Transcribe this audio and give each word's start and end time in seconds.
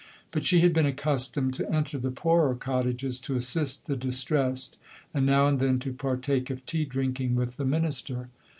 But 0.31 0.45
she 0.45 0.61
had 0.61 0.73
been 0.73 0.87
accustomed 0.87 1.53
to 1.53 1.71
enter 1.71 1.99
the 1.99 2.09
poorer 2.09 2.55
cottages, 2.55 3.19
to 3.19 3.35
assist 3.35 3.85
the 3.85 3.95
distressed, 3.95 4.79
and 5.13 5.27
now 5.27 5.45
and 5.45 5.59
then 5.59 5.77
to 5.77 5.93
partake 5.93 6.49
of 6.49 6.65
tea 6.65 6.85
drinking 6.85 7.35
with 7.35 7.57
the 7.57 7.65
minister. 7.65 8.29